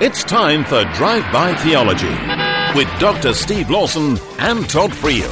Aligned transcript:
It's 0.00 0.22
time 0.22 0.64
for 0.64 0.84
Drive 0.94 1.24
By 1.32 1.56
Theology 1.56 2.06
with 2.78 2.88
Dr. 3.00 3.34
Steve 3.34 3.68
Lawson 3.68 4.16
and 4.38 4.70
Todd 4.70 4.92
Friel. 4.92 5.28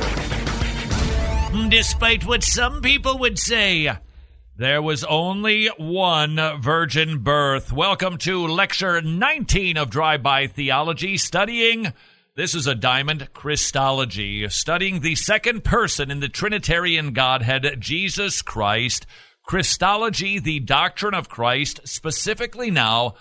Despite 1.71 2.27
what 2.27 2.43
some 2.43 2.83
people 2.83 3.17
would 3.19 3.39
say, 3.39 3.97
there 4.57 4.83
was 4.83 5.05
only 5.05 5.69
one 5.79 6.41
virgin 6.61 7.21
birth. 7.21 7.73
Welcome 7.73 8.19
to 8.19 8.45
lecture 8.45 9.01
19 9.01 9.77
of 9.77 9.89
Drive 9.89 10.25
By 10.25 10.49
Theology, 10.49 11.17
studying. 11.17 11.93
This 12.35 12.53
is 12.53 12.67
a 12.67 12.75
diamond 12.75 13.33
Christology, 13.33 14.49
studying 14.49 14.99
the 14.99 15.15
second 15.15 15.63
person 15.63 16.11
in 16.11 16.19
the 16.19 16.29
Trinitarian 16.29 17.13
Godhead, 17.13 17.77
Jesus 17.79 18.43
Christ. 18.43 19.07
Christology, 19.45 20.41
the 20.41 20.59
doctrine 20.59 21.15
of 21.15 21.29
Christ, 21.29 21.83
specifically 21.85 22.73
now, 22.73 23.15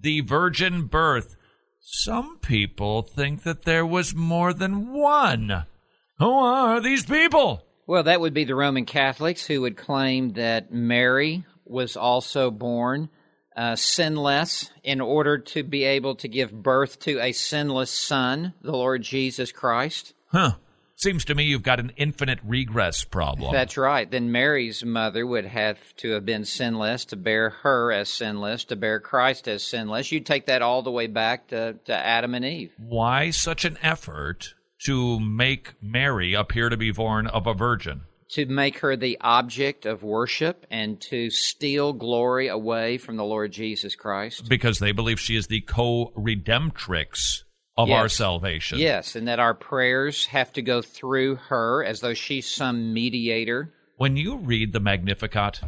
the 0.00 0.20
virgin 0.20 0.86
birth. 0.86 1.36
Some 1.80 2.38
people 2.38 3.02
think 3.02 3.42
that 3.44 3.64
there 3.64 3.86
was 3.86 4.14
more 4.14 4.52
than 4.52 4.92
one. 4.92 5.66
Who 6.18 6.30
are 6.30 6.80
these 6.80 7.04
people? 7.04 7.62
Well, 7.86 8.02
that 8.02 8.20
would 8.20 8.34
be 8.34 8.44
the 8.44 8.56
Roman 8.56 8.84
Catholics 8.84 9.46
who 9.46 9.60
would 9.60 9.76
claim 9.76 10.32
that 10.32 10.72
Mary 10.72 11.44
was 11.64 11.96
also 11.96 12.50
born 12.50 13.08
uh, 13.56 13.76
sinless 13.76 14.70
in 14.82 15.00
order 15.00 15.38
to 15.38 15.62
be 15.62 15.84
able 15.84 16.14
to 16.16 16.28
give 16.28 16.62
birth 16.62 16.98
to 17.00 17.20
a 17.20 17.32
sinless 17.32 17.90
son, 17.90 18.54
the 18.62 18.72
Lord 18.72 19.02
Jesus 19.02 19.52
Christ. 19.52 20.14
Huh. 20.30 20.56
Seems 20.98 21.26
to 21.26 21.34
me 21.34 21.44
you've 21.44 21.62
got 21.62 21.78
an 21.78 21.92
infinite 21.98 22.38
regress 22.42 23.04
problem. 23.04 23.52
That's 23.52 23.76
right. 23.76 24.10
Then 24.10 24.32
Mary's 24.32 24.82
mother 24.82 25.26
would 25.26 25.44
have 25.44 25.78
to 25.98 26.12
have 26.12 26.24
been 26.24 26.46
sinless 26.46 27.04
to 27.06 27.16
bear 27.16 27.50
her 27.50 27.92
as 27.92 28.08
sinless, 28.08 28.64
to 28.64 28.76
bear 28.76 28.98
Christ 28.98 29.46
as 29.46 29.62
sinless. 29.62 30.10
You 30.10 30.20
take 30.20 30.46
that 30.46 30.62
all 30.62 30.80
the 30.80 30.90
way 30.90 31.06
back 31.06 31.48
to, 31.48 31.74
to 31.84 31.94
Adam 31.94 32.34
and 32.34 32.46
Eve. 32.46 32.72
Why 32.78 33.28
such 33.28 33.66
an 33.66 33.76
effort 33.82 34.54
to 34.84 35.20
make 35.20 35.74
Mary 35.82 36.32
appear 36.32 36.70
to 36.70 36.78
be 36.78 36.92
born 36.92 37.26
of 37.26 37.46
a 37.46 37.52
virgin? 37.52 38.02
To 38.30 38.46
make 38.46 38.78
her 38.78 38.96
the 38.96 39.18
object 39.20 39.84
of 39.84 40.02
worship 40.02 40.66
and 40.70 40.98
to 41.02 41.28
steal 41.28 41.92
glory 41.92 42.48
away 42.48 42.96
from 42.96 43.16
the 43.16 43.24
Lord 43.24 43.52
Jesus 43.52 43.94
Christ. 43.94 44.48
Because 44.48 44.78
they 44.78 44.92
believe 44.92 45.20
she 45.20 45.36
is 45.36 45.48
the 45.48 45.60
co 45.60 46.10
redemptrix 46.16 47.42
of 47.76 47.88
Yes. 47.88 47.98
our 47.98 48.08
salvation. 48.08 48.78
Yes, 48.78 49.16
and 49.16 49.28
that 49.28 49.38
our 49.38 49.54
prayers 49.54 50.26
have 50.26 50.52
to 50.54 50.62
go 50.62 50.82
through 50.82 51.36
her 51.36 51.84
as 51.84 52.00
though 52.00 52.14
she's 52.14 52.46
some 52.46 52.92
mediator. 52.94 53.72
When 53.96 54.16
you 54.16 54.36
read 54.38 54.72
the 54.72 54.80
Magnificat, 54.80 55.60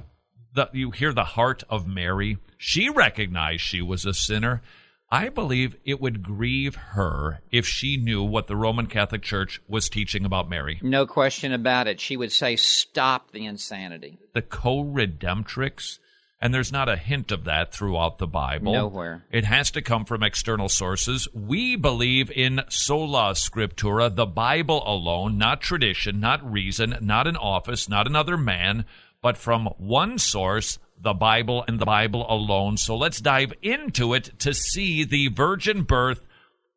the, 0.55 0.69
you 0.73 0.91
hear 0.91 1.13
the 1.13 1.25
heart 1.25 1.65
of 1.69 1.87
Mary. 1.87 2.39
She 2.57 2.89
recognized 2.89 3.61
she 3.63 3.83
was 3.83 4.05
a 4.05 4.15
sinner. 4.15 4.63
I 5.11 5.31
believe 5.31 5.77
it 5.87 6.01
would 6.03 6.23
grieve 6.23 6.75
her 6.75 7.41
if 7.51 7.67
she 7.67 7.97
knew 7.97 8.23
what 8.23 8.47
the 8.47 8.57
Roman 8.57 8.87
Catholic 8.87 9.23
Church 9.23 9.61
was 9.67 9.89
teaching 9.89 10.27
about 10.27 10.51
Mary. 10.51 10.79
No 10.83 11.07
question 11.07 11.53
about 11.53 11.87
it. 11.87 11.99
She 12.01 12.17
would 12.17 12.33
say, 12.33 12.57
Stop 12.57 13.31
the 13.33 13.47
insanity. 13.47 14.19
The 14.35 14.43
co 14.43 14.85
redemptrix. 14.85 15.99
And 16.41 16.55
there's 16.55 16.71
not 16.71 16.89
a 16.89 16.97
hint 16.97 17.33
of 17.33 17.45
that 17.45 17.73
throughout 17.73 18.19
the 18.19 18.27
Bible. 18.27 18.73
Nowhere. 18.73 19.25
It 19.31 19.45
has 19.45 19.73
to 19.73 19.83
come 19.83 20.05
from 20.05 20.23
external 20.23 20.69
sources. 20.69 21.27
We 21.35 21.75
believe 21.75 22.31
in 22.31 22.61
sola 22.69 23.33
scriptura, 23.33 24.15
the 24.15 24.27
Bible 24.27 24.85
alone, 24.87 25.37
not 25.37 25.61
tradition, 25.61 26.21
not 26.21 26.49
reason, 26.49 26.97
not 27.01 27.27
an 27.27 27.37
office, 27.37 27.89
not 27.89 28.07
another 28.07 28.37
man, 28.37 28.85
but 29.21 29.37
from 29.37 29.67
one 29.79 30.19
source, 30.19 30.79
the 31.01 31.13
Bible 31.13 31.65
and 31.67 31.81
the 31.81 31.87
Bible 31.87 32.25
alone. 32.29 32.77
So 32.77 32.97
let's 32.97 33.21
dive 33.21 33.53
into 33.61 34.15
it 34.15 34.39
to 34.39 34.55
see 34.55 35.03
the 35.03 35.29
virgin 35.29 35.83
birth 35.83 36.25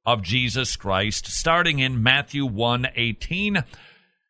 of 0.06 0.24
Jesus 0.24 0.76
Christ, 0.76 1.28
starting 1.28 1.78
in 1.78 2.02
Matthew 2.02 2.46
1 2.46 2.88
18. 2.96 3.64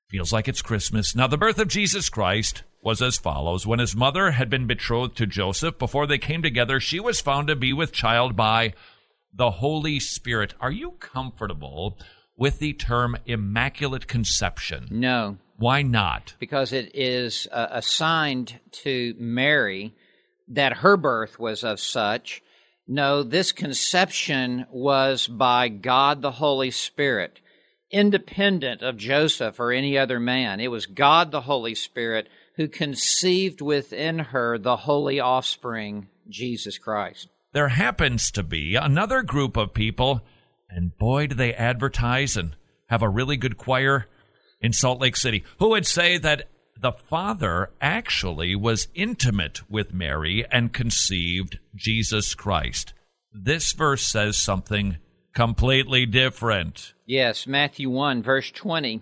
Feels 0.09 0.34
like 0.34 0.50
it's 0.50 0.62
Christmas. 0.62 1.16
Now, 1.16 1.28
the 1.28 1.38
birth 1.38 1.58
of 1.58 1.70
Jesus 1.70 2.09
Christ 2.09 2.64
was 2.84 3.02
as 3.02 3.18
follows. 3.18 3.68
When 3.68 3.80
his 3.80 3.96
mother 3.96 4.31
had 4.31 4.50
been 4.50 4.68
betrothed 4.68 5.16
to 5.18 5.25
Joseph, 5.28 5.78
before 5.78 6.08
they 6.08 6.18
came 6.18 6.42
together, 6.42 6.80
she 6.80 7.00
was 7.00 7.22
found 7.22 7.47
to 7.47 7.56
be 7.56 7.74
with 7.74 7.92
child 7.92 8.36
by 8.36 8.74
the 9.34 9.52
Holy 9.52 10.00
Spirit. 10.00 10.53
Are 10.59 10.72
you 10.72 10.91
comfortable 11.00 11.97
with 12.38 12.59
the 12.59 12.74
term 12.74 13.16
immaculate 13.25 14.08
conception? 14.08 14.88
No, 14.90 15.38
Why 15.58 15.84
not? 15.84 16.36
because 16.40 16.74
it 16.74 16.91
is 16.96 17.47
uh, 17.52 17.68
assigned 17.70 18.59
to 18.72 19.14
Mary 19.20 19.94
that 20.47 20.78
her 20.78 20.97
birth 20.97 21.40
was 21.40 21.64
of 21.64 21.80
such. 21.80 22.41
No, 22.88 23.22
this 23.24 23.52
conception 23.52 24.66
was 24.72 25.28
by 25.28 25.70
God 25.70 26.22
the 26.22 26.31
Holy 26.31 26.72
Spirit, 26.72 27.40
independent 27.91 28.81
of 28.81 28.97
Joseph 28.97 29.59
or 29.59 29.72
any 29.72 29.97
other 29.97 30.20
man. 30.20 30.59
It 30.59 30.70
was 30.72 30.86
God 30.88 31.31
the 31.31 31.41
Holy 31.41 31.75
Spirit 31.75 32.28
who 32.61 32.67
conceived 32.67 33.59
within 33.59 34.19
her 34.19 34.55
the 34.59 34.75
holy 34.75 35.19
offspring, 35.19 36.07
Jesus 36.29 36.77
Christ. 36.77 37.27
There 37.53 37.69
happens 37.69 38.29
to 38.31 38.44
be 38.44 38.75
another 38.75 39.23
group 39.23 39.57
of 39.57 39.73
people, 39.73 40.22
and 40.69 40.95
boy, 40.95 41.25
do 41.25 41.33
they 41.33 41.55
advertise 41.55 42.38
and 42.38 42.55
have 42.85 43.01
a 43.01 43.09
really 43.09 43.35
good 43.35 43.57
choir 43.57 44.05
in 44.61 44.73
Salt 44.73 45.01
Lake 45.01 45.16
City, 45.16 45.44
who 45.57 45.69
would 45.69 45.88
say 45.88 46.19
that 46.19 46.49
the 46.79 46.91
Father 46.91 47.72
actually 47.81 48.55
was 48.55 48.89
intimate 48.93 49.67
with 49.67 49.91
Mary 49.91 50.45
and 50.51 50.72
conceived 50.72 51.57
Jesus 51.73 52.35
Christ. 52.35 52.93
This 53.33 53.72
verse 53.73 54.05
says 54.05 54.38
something 54.38 54.97
completely 55.33 56.05
different. 56.05 56.93
Yes, 57.07 57.47
Matthew 57.47 57.89
1, 57.89 58.22
verse 58.22 58.51
20. 58.51 59.01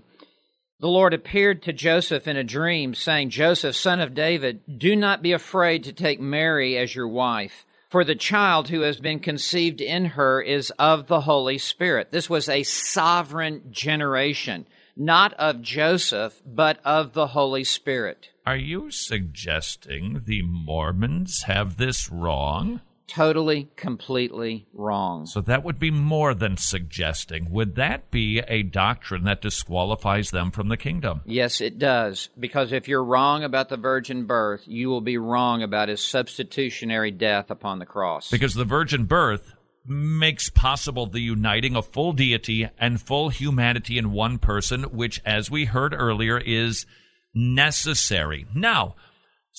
The 0.81 0.87
Lord 0.87 1.13
appeared 1.13 1.61
to 1.63 1.73
Joseph 1.73 2.25
in 2.25 2.37
a 2.37 2.43
dream, 2.43 2.95
saying, 2.95 3.31
Joseph, 3.31 3.75
son 3.75 3.99
of 3.99 4.13
David, 4.13 4.61
do 4.77 4.95
not 4.95 5.21
be 5.21 5.33
afraid 5.33 5.83
to 5.83 5.91
take 5.91 6.21
Mary 6.21 6.77
as 6.77 6.95
your 6.95 7.07
wife, 7.09 7.65
for 7.89 8.05
the 8.05 8.15
child 8.15 8.69
who 8.69 8.81
has 8.81 8.97
been 9.01 9.19
conceived 9.19 9.81
in 9.81 10.05
her 10.05 10.41
is 10.41 10.71
of 10.79 11.07
the 11.07 11.21
Holy 11.21 11.57
Spirit. 11.57 12.11
This 12.11 12.29
was 12.29 12.47
a 12.47 12.63
sovereign 12.63 13.63
generation, 13.71 14.65
not 14.95 15.33
of 15.33 15.61
Joseph, 15.61 16.41
but 16.45 16.79
of 16.85 17.11
the 17.11 17.27
Holy 17.27 17.65
Spirit. 17.65 18.29
Are 18.45 18.55
you 18.55 18.89
suggesting 18.89 20.21
the 20.23 20.43
Mormons 20.43 21.43
have 21.43 21.75
this 21.75 22.09
wrong? 22.09 22.79
Totally, 23.09 23.69
completely 23.75 24.67
wrong. 24.71 25.25
So 25.25 25.41
that 25.41 25.63
would 25.63 25.79
be 25.79 25.89
more 25.89 26.35
than 26.35 26.57
suggesting. 26.57 27.49
Would 27.49 27.75
that 27.75 28.11
be 28.11 28.39
a 28.47 28.61
doctrine 28.61 29.23
that 29.23 29.41
disqualifies 29.41 30.29
them 30.29 30.51
from 30.51 30.67
the 30.67 30.77
kingdom? 30.77 31.21
Yes, 31.25 31.59
it 31.59 31.79
does. 31.79 32.29
Because 32.39 32.71
if 32.71 32.87
you're 32.87 33.03
wrong 33.03 33.43
about 33.43 33.69
the 33.69 33.77
virgin 33.77 34.25
birth, 34.25 34.61
you 34.67 34.89
will 34.89 35.01
be 35.01 35.17
wrong 35.17 35.63
about 35.63 35.89
his 35.89 36.03
substitutionary 36.03 37.09
death 37.09 37.49
upon 37.49 37.79
the 37.79 37.85
cross. 37.87 38.29
Because 38.29 38.53
the 38.53 38.63
virgin 38.63 39.05
birth 39.05 39.55
makes 39.87 40.49
possible 40.49 41.07
the 41.07 41.19
uniting 41.19 41.75
of 41.75 41.87
full 41.87 42.13
deity 42.13 42.69
and 42.77 43.01
full 43.01 43.29
humanity 43.29 43.97
in 43.97 44.11
one 44.11 44.37
person, 44.37 44.83
which, 44.83 45.19
as 45.25 45.49
we 45.49 45.65
heard 45.65 45.95
earlier, 45.97 46.37
is 46.37 46.85
necessary. 47.33 48.45
Now, 48.53 48.95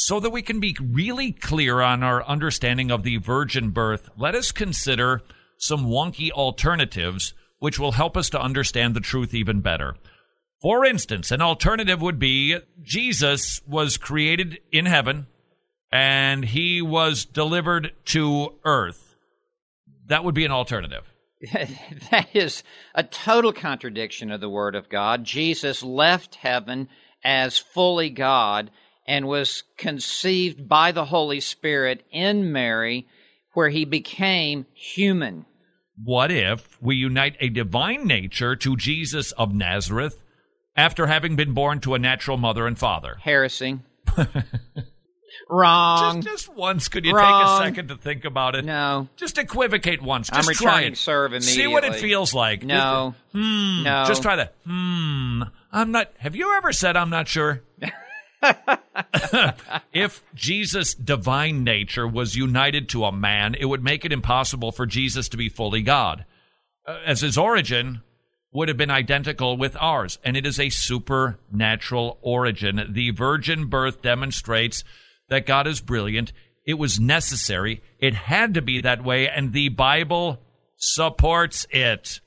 so 0.03 0.19
that 0.19 0.31
we 0.31 0.41
can 0.41 0.61
be 0.61 0.75
really 0.81 1.31
clear 1.31 1.83
on 1.83 2.03
our 2.03 2.25
understanding 2.25 2.91
of 2.91 3.03
the 3.03 3.19
virgin 3.19 3.69
birth, 3.69 4.09
let 4.17 4.35
us 4.35 4.51
consider 4.51 5.21
some 5.59 5.87
wonky 5.87 6.31
alternatives 6.31 7.35
which 7.59 7.79
will 7.79 7.93
help 7.93 8.17
us 8.17 8.31
to 8.31 8.41
understand 8.41 8.97
the 8.97 9.01
truth 9.01 9.35
even 9.35 9.61
better. 9.61 9.95
For 10.63 10.87
instance, 10.87 11.31
an 11.31 11.43
alternative 11.43 12.01
would 12.01 12.19
be 12.19 12.57
Jesus 12.83 13.61
was 13.67 13.99
created 13.99 14.59
in 14.73 14.87
heaven 14.87 15.27
and 15.93 16.47
he 16.47 16.81
was 16.81 17.27
delivered 17.27 17.93
to 18.07 18.55
earth. 18.65 19.17
That 20.07 20.25
would 20.25 20.35
be 20.35 20.47
an 20.47 20.51
alternative. 20.51 21.05
that 22.11 22.29
is 22.33 22.63
a 22.95 23.03
total 23.03 23.53
contradiction 23.53 24.31
of 24.31 24.41
the 24.41 24.49
Word 24.49 24.75
of 24.75 24.89
God. 24.89 25.25
Jesus 25.25 25.83
left 25.83 26.37
heaven 26.37 26.89
as 27.23 27.59
fully 27.59 28.09
God 28.09 28.71
and 29.11 29.27
was 29.27 29.65
conceived 29.77 30.69
by 30.69 30.93
the 30.93 31.05
Holy 31.05 31.41
Spirit 31.41 32.07
in 32.13 32.53
Mary, 32.53 33.09
where 33.55 33.69
he 33.69 33.85
became 33.85 34.67
human. 34.73 35.45
What 36.03 36.31
if 36.31 36.81
we 36.81 36.95
unite 36.95 37.35
a 37.41 37.49
divine 37.49 38.07
nature 38.07 38.55
to 38.55 38.77
Jesus 38.77 39.33
of 39.33 39.53
Nazareth 39.53 40.23
after 40.77 41.09
having 41.09 41.35
been 41.35 41.55
born 41.55 41.81
to 41.81 41.95
a 41.95 41.99
natural 41.99 42.37
mother 42.37 42.69
and 42.69 42.79
father? 42.79 43.17
Heresy. 43.21 43.81
Wrong. 45.49 46.23
Just, 46.23 46.47
just 46.47 46.57
once, 46.57 46.89
could 46.89 47.05
you 47.05 47.13
Wrong. 47.13 47.43
take 47.43 47.49
a 47.49 47.67
second 47.67 47.89
to 47.89 47.97
think 47.97 48.25
about 48.25 48.55
it? 48.55 48.65
no. 48.65 49.09
Just 49.17 49.39
equivocate 49.39 50.01
once. 50.01 50.31
I'm 50.33 50.45
Just 50.45 50.61
try 50.61 50.83
it. 50.83 50.97
serve 50.97 51.43
See 51.43 51.67
what 51.67 51.83
it 51.83 51.97
feels 51.97 52.33
like. 52.33 52.63
No. 52.63 53.17
Hmm. 53.33 53.83
No. 53.83 54.05
Just 54.07 54.23
try 54.23 54.37
that. 54.37 54.55
Hmm. 54.65 55.43
I'm 55.73 55.91
not. 55.91 56.13
Have 56.19 56.37
you 56.37 56.57
ever 56.57 56.73
said 56.73 56.97
I'm 56.97 57.11
not 57.11 57.27
sure? 57.27 57.63
If 59.93 60.23
Jesus' 60.35 60.95
divine 60.95 61.65
nature 61.65 62.07
was 62.07 62.37
united 62.37 62.89
to 62.91 63.05
a 63.05 63.13
man, 63.13 63.55
it 63.55 63.67
would 63.67 63.83
make 63.83 64.05
it 64.05 64.13
impossible 64.13 64.73
for 64.73 64.87
Jesus 64.87 65.29
to 65.29 65.37
be 65.37 65.49
fully 65.49 65.83
God. 65.83 66.25
Uh, 66.87 66.99
as 67.05 67.21
his 67.21 67.37
origin 67.37 68.01
would 68.53 68.69
have 68.69 68.77
been 68.77 68.91
identical 68.91 69.57
with 69.57 69.77
ours, 69.79 70.19
and 70.25 70.37
it 70.37 70.47
is 70.47 70.59
a 70.59 70.71
supernatural 70.71 72.19
origin. 72.21 72.89
The 72.91 73.11
virgin 73.11 73.67
birth 73.67 74.03
demonstrates 74.03 74.83
that 75.29 75.47
God 75.47 75.67
is 75.67 75.81
brilliant. 75.81 76.33
It 76.67 76.75
was 76.75 76.99
necessary. 76.99 77.83
It 77.99 78.15
had 78.15 78.55
to 78.55 78.63
be 78.63 78.81
that 78.81 79.05
way, 79.05 79.29
and 79.29 79.53
the 79.53 79.69
Bible 79.69 80.41
supports 80.77 81.67
it. 81.71 82.21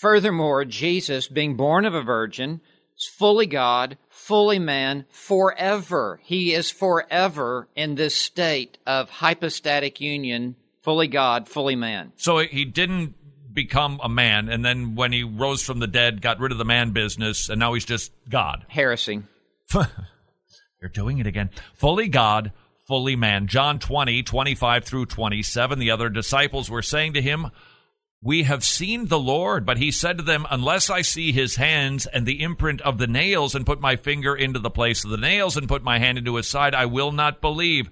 Furthermore, 0.00 0.64
Jesus, 0.64 1.28
being 1.28 1.56
born 1.56 1.84
of 1.84 1.94
a 1.94 2.02
virgin, 2.02 2.60
is 2.96 3.06
fully 3.06 3.46
God, 3.46 3.96
fully 4.30 4.60
man, 4.60 5.04
forever. 5.08 6.20
He 6.22 6.54
is 6.54 6.70
forever 6.70 7.66
in 7.74 7.96
this 7.96 8.14
state 8.14 8.78
of 8.86 9.10
hypostatic 9.10 10.00
union, 10.00 10.54
fully 10.82 11.08
God, 11.08 11.48
fully 11.48 11.74
man. 11.74 12.12
So 12.14 12.38
he 12.38 12.64
didn't 12.64 13.16
become 13.52 13.98
a 14.04 14.08
man, 14.08 14.48
and 14.48 14.64
then 14.64 14.94
when 14.94 15.10
he 15.10 15.24
rose 15.24 15.64
from 15.64 15.80
the 15.80 15.88
dead, 15.88 16.22
got 16.22 16.38
rid 16.38 16.52
of 16.52 16.58
the 16.58 16.64
man 16.64 16.92
business, 16.92 17.48
and 17.48 17.58
now 17.58 17.74
he's 17.74 17.84
just 17.84 18.12
God. 18.28 18.64
Heresy. 18.68 19.22
You're 19.74 20.90
doing 20.94 21.18
it 21.18 21.26
again. 21.26 21.50
Fully 21.74 22.06
God, 22.06 22.52
fully 22.86 23.16
man. 23.16 23.48
John 23.48 23.80
20, 23.80 24.22
25 24.22 24.84
through 24.84 25.06
27. 25.06 25.80
The 25.80 25.90
other 25.90 26.08
disciples 26.08 26.70
were 26.70 26.82
saying 26.82 27.14
to 27.14 27.20
him, 27.20 27.50
we 28.22 28.42
have 28.42 28.62
seen 28.62 29.06
the 29.06 29.18
Lord, 29.18 29.64
but 29.64 29.78
he 29.78 29.90
said 29.90 30.18
to 30.18 30.24
them, 30.24 30.46
Unless 30.50 30.90
I 30.90 31.00
see 31.02 31.32
his 31.32 31.56
hands 31.56 32.06
and 32.06 32.26
the 32.26 32.42
imprint 32.42 32.82
of 32.82 32.98
the 32.98 33.06
nails, 33.06 33.54
and 33.54 33.64
put 33.64 33.80
my 33.80 33.96
finger 33.96 34.36
into 34.36 34.58
the 34.58 34.70
place 34.70 35.04
of 35.04 35.10
the 35.10 35.16
nails, 35.16 35.56
and 35.56 35.68
put 35.68 35.82
my 35.82 35.98
hand 35.98 36.18
into 36.18 36.36
his 36.36 36.46
side, 36.46 36.74
I 36.74 36.86
will 36.86 37.12
not 37.12 37.40
believe. 37.40 37.90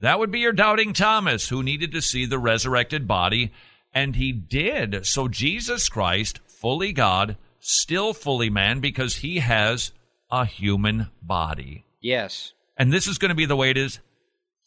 That 0.00 0.18
would 0.18 0.30
be 0.30 0.40
your 0.40 0.52
doubting 0.52 0.92
Thomas, 0.92 1.48
who 1.48 1.62
needed 1.62 1.90
to 1.92 2.02
see 2.02 2.24
the 2.24 2.38
resurrected 2.38 3.08
body, 3.08 3.52
and 3.92 4.14
he 4.14 4.30
did. 4.30 5.06
So 5.06 5.26
Jesus 5.26 5.88
Christ, 5.88 6.40
fully 6.46 6.92
God, 6.92 7.36
still 7.58 8.12
fully 8.12 8.50
man, 8.50 8.78
because 8.78 9.16
he 9.16 9.40
has 9.40 9.90
a 10.30 10.44
human 10.44 11.08
body. 11.20 11.84
Yes. 12.00 12.52
And 12.76 12.92
this 12.92 13.08
is 13.08 13.18
going 13.18 13.30
to 13.30 13.34
be 13.34 13.46
the 13.46 13.56
way 13.56 13.70
it 13.70 13.76
is 13.76 13.98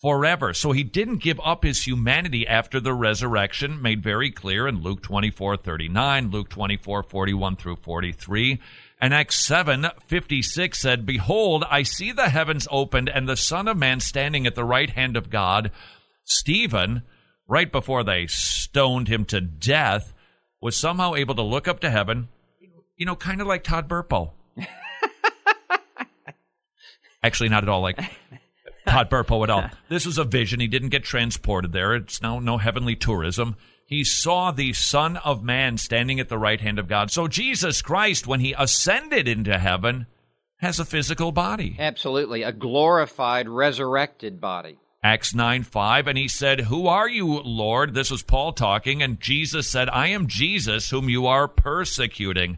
forever. 0.02 0.54
So 0.54 0.72
he 0.72 0.84
didn't 0.84 1.18
give 1.18 1.40
up 1.44 1.64
his 1.64 1.86
humanity 1.86 2.48
after 2.48 2.80
the 2.80 2.94
resurrection, 2.94 3.82
made 3.82 4.04
very 4.04 4.32
clear 4.32 4.68
in 4.68 4.82
Luke 4.82 5.02
24 5.02 5.58
39, 5.58 6.32
Luke 6.32 6.50
24 6.50 7.04
41 7.04 7.56
through 7.56 7.78
43. 7.78 8.60
And 9.00 9.14
Acts 9.14 9.44
7 9.44 9.88
56 10.08 10.80
said, 10.80 11.06
Behold, 11.06 11.64
I 11.70 11.84
see 11.84 12.12
the 12.12 12.30
heavens 12.30 12.68
opened 12.72 13.10
and 13.10 13.30
the 13.30 13.38
Son 13.38 13.68
of 13.68 13.78
Man 13.78 14.00
standing 14.00 14.48
at 14.48 14.56
the 14.56 14.66
right 14.66 14.90
hand 14.90 15.16
of 15.16 15.30
God. 15.30 15.72
Stephen, 16.24 17.04
right 17.48 17.72
before 17.72 18.04
they 18.04 18.26
stoned 18.28 19.08
him 19.08 19.24
to 19.26 19.40
death, 19.40 20.14
was 20.62 20.76
somehow 20.76 21.14
able 21.14 21.36
to 21.36 21.44
look 21.44 21.68
up 21.68 21.80
to 21.82 21.90
heaven, 21.92 22.28
you 22.96 23.06
know, 23.06 23.16
kind 23.16 23.40
of 23.40 23.48
like 23.48 23.64
Todd 23.64 23.88
Burpo. 23.88 24.32
Actually, 27.24 27.50
not 27.50 27.64
at 27.64 27.70
all 27.70 27.82
like 27.82 28.00
Todd 28.92 29.10
Burpo 29.10 29.44
at 29.44 29.50
all. 29.50 29.70
This 29.90 30.06
was 30.06 30.18
a 30.18 30.24
vision. 30.24 30.60
He 30.60 30.68
didn't 30.68 30.90
get 30.90 31.04
transported 31.04 31.72
there. 31.72 31.96
It's 31.96 32.22
now 32.22 32.40
no 32.40 32.58
heavenly 32.58 32.96
tourism. 32.96 33.56
He 33.86 34.04
saw 34.04 34.52
the 34.52 34.74
Son 34.74 35.18
of 35.18 35.44
Man 35.44 35.78
standing 35.78 36.20
at 36.20 36.30
the 36.30 36.38
right 36.38 36.60
hand 36.60 36.78
of 36.78 36.88
God. 36.88 37.10
So 37.12 37.28
Jesus 37.28 37.82
Christ, 37.82 38.28
when 38.28 38.42
he 38.42 38.54
ascended 38.58 39.28
into 39.28 39.58
heaven, 39.58 40.08
has 40.58 40.80
a 40.80 40.86
physical 40.86 41.32
body. 41.32 41.76
Absolutely. 41.80 42.44
A 42.44 42.52
glorified, 42.52 43.48
resurrected 43.48 44.42
body. 44.42 44.78
Acts 45.04 45.34
9 45.34 45.64
5, 45.64 46.08
and 46.08 46.18
he 46.18 46.28
said, 46.28 46.62
Who 46.62 46.88
are 46.88 47.08
you, 47.08 47.40
Lord? 47.42 47.94
This 47.94 48.12
was 48.12 48.24
Paul 48.24 48.52
talking, 48.52 49.02
and 49.02 49.22
Jesus 49.22 49.70
said, 49.70 49.90
I 49.90 50.08
am 50.08 50.28
Jesus 50.28 50.90
whom 50.90 51.08
you 51.08 51.28
are 51.28 51.48
persecuting. 51.48 52.58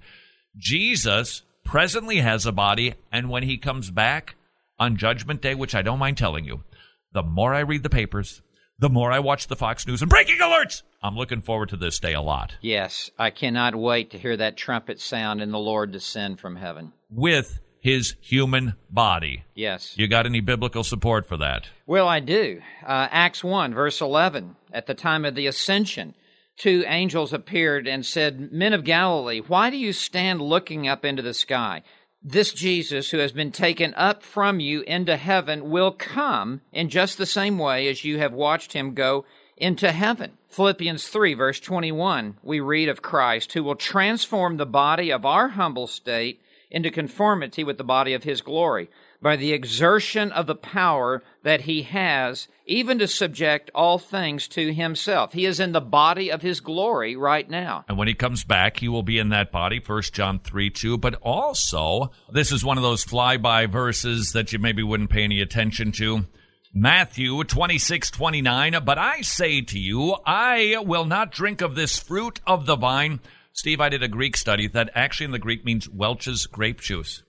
Jesus 0.58 1.44
presently 1.64 2.22
has 2.22 2.46
a 2.46 2.52
body, 2.52 2.96
and 3.12 3.30
when 3.30 3.44
he 3.44 3.58
comes 3.58 3.92
back, 3.92 4.36
on 4.80 4.98
Judgment 4.98 5.42
Day, 5.42 5.56
which 5.56 5.76
I 5.76 5.82
don't 5.82 6.00
mind 6.00 6.18
telling 6.18 6.46
you, 6.46 6.64
the 7.12 7.24
more 7.24 7.54
I 7.54 7.60
read 7.60 7.84
the 7.84 7.90
papers, 7.90 8.42
the 8.78 8.90
more 8.90 9.12
I 9.12 9.20
watch 9.20 9.48
the 9.48 9.56
Fox 9.56 9.86
News 9.86 10.02
and 10.02 10.10
breaking 10.10 10.38
alerts. 10.40 10.84
I'm 11.02 11.16
looking 11.16 11.42
forward 11.42 11.70
to 11.70 11.78
this 11.78 12.00
day 12.00 12.14
a 12.14 12.22
lot. 12.22 12.56
Yes, 12.62 13.10
I 13.18 13.30
cannot 13.30 13.76
wait 13.76 14.12
to 14.12 14.18
hear 14.18 14.38
that 14.38 14.58
trumpet 14.58 15.00
sound 15.00 15.42
and 15.42 15.54
the 15.54 15.58
Lord 15.58 15.92
descend 15.92 16.40
from 16.40 16.56
heaven. 16.56 16.94
With 17.10 17.60
his 17.82 18.16
human 18.22 18.76
body. 18.90 19.44
Yes. 19.56 19.94
You 19.98 20.08
got 20.08 20.26
any 20.26 20.42
biblical 20.42 20.84
support 20.84 21.26
for 21.26 21.38
that? 21.38 21.68
Well, 21.86 22.08
I 22.08 22.20
do. 22.20 22.62
Uh, 22.86 23.08
Acts 23.10 23.44
1, 23.44 23.74
verse 23.74 24.02
11. 24.02 24.56
At 24.74 24.86
the 24.86 24.94
time 24.94 25.26
of 25.26 25.36
the 25.36 25.48
ascension, 25.48 26.14
two 26.58 26.84
angels 26.88 27.32
appeared 27.34 27.88
and 27.88 28.06
said, 28.06 28.52
Men 28.52 28.74
of 28.74 28.84
Galilee, 28.84 29.40
why 29.40 29.70
do 29.70 29.78
you 29.78 29.94
stand 29.94 30.42
looking 30.42 30.88
up 30.88 31.06
into 31.06 31.22
the 31.22 31.34
sky? 31.34 31.84
This 32.22 32.52
Jesus 32.52 33.12
who 33.12 33.18
has 33.20 33.32
been 33.32 33.52
taken 33.52 33.94
up 33.94 34.24
from 34.24 34.60
you 34.60 34.82
into 34.82 35.16
heaven 35.16 35.70
will 35.70 35.92
come 35.92 36.62
in 36.74 36.90
just 36.90 37.18
the 37.18 37.26
same 37.26 37.58
way 37.58 37.88
as 37.88 38.04
you 38.04 38.20
have 38.20 38.34
watched 38.34 38.74
him 38.74 38.94
go 38.94 39.26
into 39.56 39.92
heaven. 39.92 40.32
Philippians 40.50 41.08
3, 41.08 41.34
verse 41.34 41.60
21, 41.60 42.38
we 42.44 42.60
read 42.60 42.90
of 42.90 43.02
Christ 43.02 43.54
who 43.54 43.64
will 43.64 43.76
transform 43.76 44.58
the 44.58 44.66
body 44.66 45.12
of 45.12 45.26
our 45.26 45.50
humble 45.50 45.88
state 45.88 46.42
into 46.70 46.92
conformity 46.92 47.64
with 47.64 47.78
the 47.78 47.84
body 47.84 48.14
of 48.14 48.24
his 48.24 48.42
glory 48.42 48.90
by 49.22 49.36
the 49.36 49.52
exertion 49.52 50.32
of 50.32 50.48
the 50.48 50.56
power 50.56 51.22
that 51.44 51.62
he 51.62 51.84
has, 51.84 52.48
even 52.66 53.00
to 53.00 53.08
subject 53.08 53.70
all 53.76 53.98
things 53.98 54.48
to 54.48 54.74
himself. 54.74 55.34
He 55.34 55.46
is 55.46 55.60
in 55.60 55.72
the 55.72 55.82
body 55.82 56.32
of 56.32 56.42
his 56.42 56.60
glory 56.60 57.16
right 57.16 57.50
now. 57.50 57.84
And 57.88 57.98
when 57.98 58.08
he 58.08 58.14
comes 58.14 58.44
back, 58.44 58.78
he 58.78 58.88
will 58.88 59.04
be 59.04 59.20
in 59.20 59.30
that 59.30 59.52
body, 59.52 59.82
1 59.86 60.02
John 60.14 60.40
3 60.40 60.70
2. 60.70 60.98
But 60.98 61.16
also, 61.16 62.12
this 62.32 62.52
is 62.52 62.64
one 62.64 62.78
of 62.78 62.84
those 62.84 63.06
flyby 63.06 63.70
verses 63.70 64.32
that 64.34 64.54
you 64.54 64.60
maybe 64.60 64.84
wouldn't 64.84 65.10
pay 65.10 65.24
any 65.24 65.42
attention 65.42 65.92
to. 65.94 66.26
Matthew 66.74 67.44
26, 67.44 68.12
29. 68.12 68.78
But 68.86 69.00
I 69.00 69.22
say 69.22 69.62
to 69.62 69.80
you, 69.80 70.16
I 70.26 70.78
will 70.86 71.06
not 71.06 71.32
drink 71.32 71.62
of 71.62 71.76
this 71.76 71.98
fruit 71.98 72.40
of 72.46 72.68
the 72.68 72.76
vine 72.76 73.20
Steve, 73.60 73.82
I 73.82 73.90
did 73.90 74.02
a 74.02 74.08
Greek 74.08 74.38
study 74.38 74.68
that 74.68 74.90
actually 74.96 75.26
in 75.26 75.32
the 75.32 75.38
Greek 75.38 75.66
means 75.66 75.90
Welch's 75.90 76.48
grape 76.48 76.80
juice. 76.80 77.24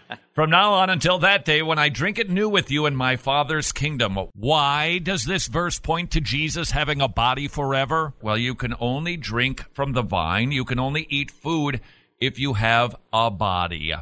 from 0.32 0.48
now 0.48 0.72
on 0.72 0.88
until 0.88 1.18
that 1.18 1.44
day 1.44 1.60
when 1.60 1.78
I 1.78 1.90
drink 1.90 2.18
it 2.18 2.30
new 2.30 2.48
with 2.48 2.70
you 2.70 2.86
in 2.86 2.96
my 2.96 3.16
Father's 3.16 3.70
kingdom. 3.70 4.16
Why 4.32 4.96
does 4.96 5.26
this 5.26 5.48
verse 5.48 5.78
point 5.78 6.12
to 6.12 6.22
Jesus 6.22 6.70
having 6.70 7.02
a 7.02 7.08
body 7.08 7.46
forever? 7.46 8.14
Well, 8.22 8.38
you 8.38 8.54
can 8.54 8.74
only 8.80 9.18
drink 9.18 9.66
from 9.74 9.92
the 9.92 10.00
vine. 10.00 10.50
You 10.50 10.64
can 10.64 10.78
only 10.78 11.06
eat 11.10 11.30
food 11.30 11.82
if 12.18 12.38
you 12.38 12.54
have 12.54 12.96
a 13.12 13.30
body. 13.30 13.92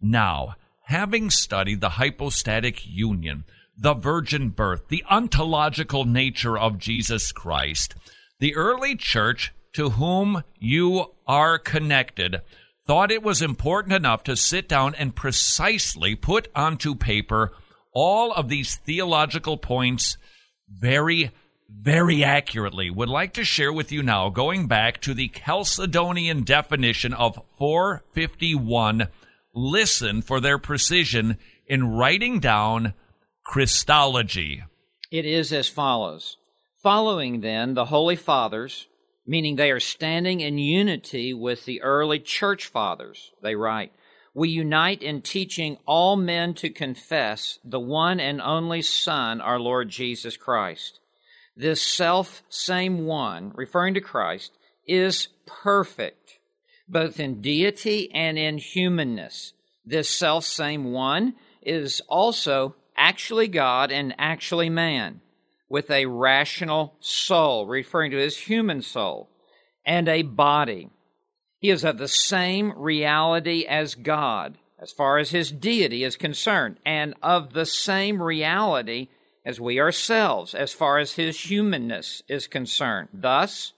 Now, 0.00 0.54
having 0.84 1.28
studied 1.28 1.80
the 1.80 1.88
hypostatic 1.88 2.86
union, 2.86 3.42
the 3.76 3.94
virgin 3.94 4.50
birth, 4.50 4.86
the 4.86 5.02
ontological 5.10 6.04
nature 6.04 6.56
of 6.56 6.78
Jesus 6.78 7.32
Christ, 7.32 7.96
the 8.38 8.54
early 8.54 8.94
church 8.94 9.52
to 9.74 9.90
whom 9.90 10.42
you 10.58 11.12
are 11.26 11.58
connected 11.58 12.40
thought 12.86 13.10
it 13.10 13.22
was 13.22 13.40
important 13.40 13.94
enough 13.94 14.22
to 14.24 14.36
sit 14.36 14.68
down 14.68 14.94
and 14.96 15.16
precisely 15.16 16.14
put 16.14 16.48
onto 16.54 16.94
paper 16.94 17.52
all 17.92 18.32
of 18.32 18.48
these 18.48 18.76
theological 18.76 19.56
points 19.56 20.18
very, 20.68 21.30
very 21.70 22.22
accurately. 22.22 22.90
Would 22.90 23.08
like 23.08 23.32
to 23.34 23.44
share 23.44 23.72
with 23.72 23.90
you 23.90 24.02
now, 24.02 24.28
going 24.28 24.66
back 24.66 25.00
to 25.02 25.14
the 25.14 25.28
Chalcedonian 25.28 26.44
definition 26.44 27.14
of 27.14 27.40
451. 27.56 29.08
Listen 29.54 30.20
for 30.20 30.40
their 30.40 30.58
precision 30.58 31.38
in 31.66 31.94
writing 31.96 32.40
down 32.40 32.92
Christology. 33.44 34.64
It 35.10 35.24
is 35.24 35.52
as 35.52 35.68
follows. 35.68 36.36
Following 36.82 37.40
then 37.40 37.74
the 37.74 37.86
Holy 37.86 38.16
Fathers, 38.16 38.88
meaning 39.26 39.56
they 39.56 39.70
are 39.70 39.80
standing 39.80 40.40
in 40.40 40.58
unity 40.58 41.32
with 41.32 41.64
the 41.64 41.82
early 41.82 42.18
church 42.18 42.66
fathers. 42.66 43.32
They 43.42 43.54
write, 43.54 43.92
We 44.34 44.48
unite 44.50 45.02
in 45.02 45.22
teaching 45.22 45.78
all 45.86 46.16
men 46.16 46.54
to 46.54 46.70
confess 46.70 47.58
the 47.64 47.80
one 47.80 48.20
and 48.20 48.40
only 48.40 48.82
Son, 48.82 49.40
our 49.40 49.58
Lord 49.58 49.88
Jesus 49.88 50.36
Christ. 50.36 51.00
This 51.56 51.80
self 51.80 52.42
same 52.48 53.06
one, 53.06 53.52
referring 53.54 53.94
to 53.94 54.00
Christ, 54.00 54.52
is 54.86 55.28
perfect, 55.46 56.38
both 56.88 57.20
in 57.20 57.40
deity 57.40 58.10
and 58.12 58.38
in 58.38 58.58
humanness. 58.58 59.52
This 59.86 60.08
self 60.08 60.44
same 60.44 60.92
one 60.92 61.34
is 61.62 62.02
also 62.08 62.74
actually 62.96 63.48
God 63.48 63.90
and 63.90 64.14
actually 64.18 64.68
man 64.68 65.20
with 65.74 65.90
a 65.90 66.06
rational 66.06 66.94
soul, 67.00 67.66
referring 67.66 68.12
to 68.12 68.16
his 68.16 68.36
human 68.36 68.80
soul, 68.80 69.28
and 69.84 70.08
a 70.08 70.22
body. 70.22 70.88
He 71.58 71.68
is 71.68 71.82
of 71.82 71.98
the 71.98 72.06
same 72.06 72.72
reality 72.76 73.66
as 73.68 73.96
God, 73.96 74.56
as 74.78 74.92
far 74.92 75.18
as 75.18 75.30
his 75.30 75.50
deity 75.50 76.04
is 76.04 76.14
concerned, 76.14 76.76
and 76.86 77.12
of 77.24 77.54
the 77.54 77.66
same 77.66 78.22
reality 78.22 79.08
as 79.44 79.60
we 79.60 79.80
ourselves, 79.80 80.54
as 80.54 80.72
far 80.72 80.98
as 80.98 81.14
his 81.14 81.40
humanness 81.40 82.22
is 82.28 82.46
concerned. 82.46 83.08
Thus, 83.12 83.72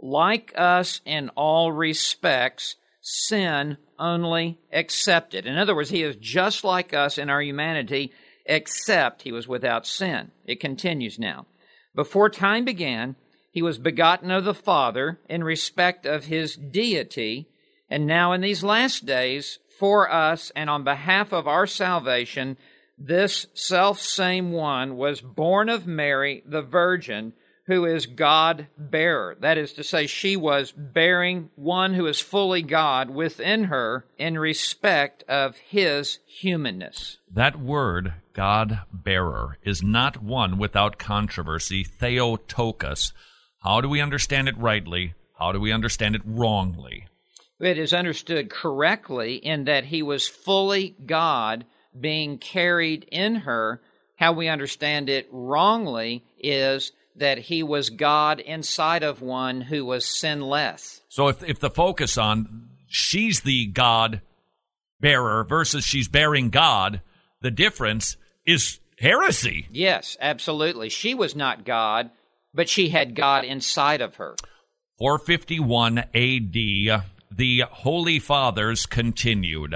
like 0.00 0.54
us 0.56 1.02
in 1.04 1.28
all 1.36 1.72
respects, 1.72 2.76
sin 3.02 3.76
only 3.98 4.58
accepted. 4.72 5.44
In 5.44 5.58
other 5.58 5.76
words, 5.76 5.90
he 5.90 6.02
is 6.02 6.16
just 6.16 6.64
like 6.64 6.94
us 6.94 7.18
in 7.18 7.28
our 7.28 7.42
humanity, 7.42 8.12
except 8.46 9.22
he 9.22 9.32
was 9.32 9.48
without 9.48 9.86
sin. 9.86 10.30
It 10.44 10.60
continues 10.60 11.18
now. 11.18 11.46
Before 11.94 12.28
time 12.28 12.64
began, 12.64 13.16
he 13.50 13.62
was 13.62 13.78
begotten 13.78 14.30
of 14.30 14.44
the 14.44 14.54
Father 14.54 15.20
in 15.28 15.44
respect 15.44 16.06
of 16.06 16.24
his 16.24 16.56
deity, 16.56 17.48
and 17.88 18.06
now 18.06 18.32
in 18.32 18.40
these 18.40 18.64
last 18.64 19.06
days, 19.06 19.58
for 19.78 20.10
us 20.10 20.50
and 20.56 20.68
on 20.68 20.84
behalf 20.84 21.32
of 21.32 21.46
our 21.46 21.66
salvation, 21.66 22.56
this 22.98 23.46
self 23.54 24.00
same 24.00 24.52
one 24.52 24.96
was 24.96 25.20
born 25.20 25.68
of 25.68 25.86
Mary, 25.86 26.42
the 26.46 26.62
Virgin, 26.62 27.32
who 27.66 27.86
is 27.86 28.06
God 28.06 28.66
bearer. 28.76 29.36
That 29.40 29.56
is 29.58 29.72
to 29.74 29.84
say, 29.84 30.06
she 30.06 30.36
was 30.36 30.72
bearing 30.72 31.50
one 31.56 31.94
who 31.94 32.06
is 32.06 32.20
fully 32.20 32.62
God 32.62 33.10
within 33.10 33.64
her 33.64 34.04
in 34.18 34.38
respect 34.38 35.22
of 35.28 35.56
his 35.56 36.18
humanness. 36.26 37.18
That 37.30 37.58
word, 37.58 38.14
God 38.34 38.80
bearer, 38.92 39.58
is 39.62 39.82
not 39.82 40.22
one 40.22 40.58
without 40.58 40.98
controversy, 40.98 41.84
theotokos. 41.84 43.12
How 43.62 43.80
do 43.80 43.88
we 43.88 44.02
understand 44.02 44.48
it 44.48 44.58
rightly? 44.58 45.14
How 45.38 45.52
do 45.52 45.60
we 45.60 45.72
understand 45.72 46.14
it 46.14 46.22
wrongly? 46.24 47.06
It 47.60 47.78
is 47.78 47.94
understood 47.94 48.50
correctly 48.50 49.36
in 49.36 49.64
that 49.64 49.86
he 49.86 50.02
was 50.02 50.28
fully 50.28 50.96
God 51.06 51.64
being 51.98 52.36
carried 52.36 53.04
in 53.10 53.36
her. 53.36 53.80
How 54.16 54.32
we 54.32 54.48
understand 54.48 55.08
it 55.08 55.28
wrongly 55.32 56.24
is 56.38 56.92
that 57.16 57.38
he 57.38 57.62
was 57.62 57.90
God 57.90 58.40
inside 58.40 59.02
of 59.02 59.22
one 59.22 59.60
who 59.60 59.84
was 59.84 60.04
sinless. 60.04 61.00
So 61.08 61.28
if, 61.28 61.42
if 61.42 61.60
the 61.60 61.70
focus 61.70 62.18
on 62.18 62.70
she's 62.86 63.40
the 63.40 63.66
God 63.66 64.20
bearer 65.00 65.44
versus 65.44 65.84
she's 65.84 66.08
bearing 66.08 66.50
God, 66.50 67.02
the 67.40 67.50
difference 67.50 68.16
is 68.46 68.80
heresy. 68.98 69.66
Yes, 69.70 70.16
absolutely. 70.20 70.88
She 70.88 71.14
was 71.14 71.36
not 71.36 71.64
God, 71.64 72.10
but 72.52 72.68
she 72.68 72.88
had 72.88 73.14
God 73.14 73.44
inside 73.44 74.00
of 74.00 74.16
her. 74.16 74.36
451 74.98 75.98
AD, 75.98 77.02
the 77.30 77.64
Holy 77.70 78.18
Fathers 78.18 78.86
continued. 78.86 79.74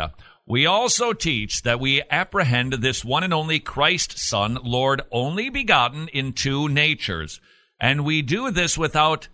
We 0.49 0.65
also 0.65 1.13
teach 1.13 1.61
that 1.63 1.79
we 1.79 2.03
apprehend 2.11 2.73
this 2.73 3.05
one 3.05 3.23
and 3.23 3.35
only 3.35 3.61
Christ 3.61 4.19
Son, 4.19 4.57
Lord 4.65 5.03
only 5.13 5.51
begotten 5.51 6.09
in 6.09 6.33
two 6.33 6.71
natures. 6.71 7.39
And 7.79 8.03
we 8.03 8.23
do 8.23 8.51
this 8.51 8.79
without 8.79 9.29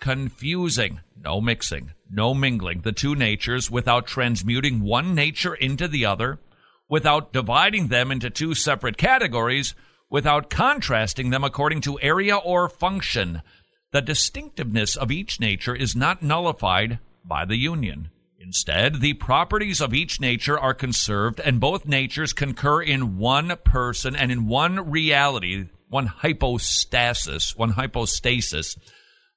confusing, 0.00 1.00
no 1.22 1.42
mixing, 1.42 1.92
no 2.10 2.32
mingling 2.32 2.80
the 2.80 2.92
two 2.92 3.14
natures, 3.14 3.70
without 3.70 4.06
transmuting 4.06 4.80
one 4.80 5.14
nature 5.14 5.54
into 5.54 5.86
the 5.86 6.06
other, 6.06 6.38
without 6.88 7.34
dividing 7.34 7.88
them 7.88 8.10
into 8.10 8.30
two 8.30 8.54
separate 8.54 8.96
categories, 8.96 9.74
without 10.08 10.48
contrasting 10.48 11.28
them 11.28 11.44
according 11.44 11.82
to 11.82 12.00
area 12.00 12.36
or 12.36 12.70
function. 12.70 13.42
The 13.92 14.00
distinctiveness 14.00 14.96
of 14.96 15.12
each 15.12 15.38
nature 15.38 15.76
is 15.76 15.94
not 15.94 16.22
nullified 16.22 17.00
by 17.22 17.44
the 17.44 17.58
union. 17.58 18.08
Instead, 18.44 19.00
the 19.00 19.14
properties 19.14 19.80
of 19.80 19.94
each 19.94 20.20
nature 20.20 20.58
are 20.58 20.74
conserved, 20.74 21.40
and 21.40 21.60
both 21.60 21.86
natures 21.86 22.34
concur 22.34 22.82
in 22.82 23.16
one 23.16 23.56
person 23.64 24.14
and 24.14 24.30
in 24.30 24.46
one 24.46 24.90
reality, 24.90 25.68
one 25.88 26.06
hypostasis, 26.06 27.56
one 27.56 27.70
hypostasis. 27.70 28.76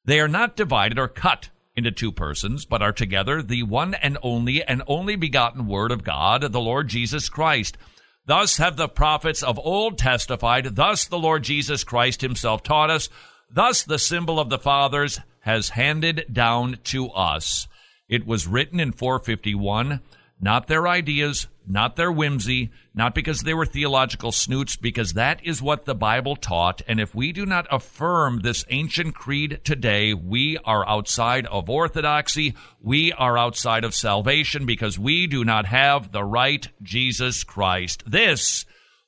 They 0.03 0.19
are 0.19 0.27
not 0.27 0.57
divided 0.57 0.99
or 0.99 1.07
cut 1.07 1.49
into 1.73 1.89
two 1.89 2.11
persons, 2.11 2.65
but 2.65 2.81
are 2.81 2.91
together 2.91 3.41
the 3.41 3.63
one 3.63 3.93
and 3.93 4.17
only 4.21 4.61
and 4.61 4.83
only 4.87 5.15
begotten 5.15 5.67
Word 5.67 5.93
of 5.93 6.03
God, 6.03 6.41
the 6.41 6.59
Lord 6.59 6.89
Jesus 6.89 7.29
Christ. 7.29 7.77
Thus 8.25 8.57
have 8.57 8.75
the 8.75 8.89
prophets 8.89 9.41
of 9.41 9.57
old 9.57 9.97
testified, 9.97 10.75
thus 10.75 11.05
the 11.05 11.17
Lord 11.17 11.43
Jesus 11.45 11.85
Christ 11.85 12.19
himself 12.19 12.61
taught 12.61 12.89
us, 12.89 13.07
thus 13.49 13.83
the 13.83 13.99
symbol 13.99 14.37
of 14.37 14.49
the 14.49 14.59
fathers 14.59 15.21
has 15.41 15.69
handed 15.69 16.25
down 16.33 16.79
to 16.85 17.07
us. 17.11 17.69
It 18.09 18.25
was 18.25 18.47
written 18.47 18.79
in 18.79 18.93
451, 18.93 20.01
not 20.39 20.67
their 20.67 20.87
ideas, 20.87 21.47
not 21.67 21.95
their 21.95 22.11
whimsy, 22.11 22.71
not 22.93 23.13
because 23.13 23.41
they 23.41 23.53
were 23.53 23.65
theological 23.65 24.31
snoots, 24.31 24.77
because 24.77 25.13
that 25.13 25.45
is 25.45 25.61
what 25.61 25.85
the 25.85 25.95
Bible 25.95 26.35
taught. 26.35 26.81
And 26.87 26.99
if 26.99 27.13
we 27.13 27.33
do 27.33 27.45
not 27.45 27.67
affirm 27.69 28.39
this 28.39 28.63
ancient 28.69 29.13
creed 29.13 29.59
today, 29.63 30.13
we 30.13 30.57
are 30.63 30.87
outside 30.87 31.45
of 31.47 31.69
orthodoxy. 31.69 32.55
We 32.81 33.11
are 33.11 33.37
outside 33.37 33.83
of 33.83 33.93
salvation 33.93 34.65
because 34.65 34.97
we 34.97 35.27
do 35.27 35.43
not 35.43 35.65
have 35.65 36.11
the 36.11 36.23
right 36.23 36.67
Jesus 36.81 37.43
Christ. 37.43 38.03
This 38.07 38.65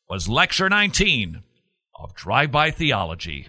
was 0.10 0.28
lecture 0.28 0.68
19 0.68 1.42
of 1.96 2.14
Drive 2.16 2.52
By 2.52 2.72
Theology. 2.72 3.48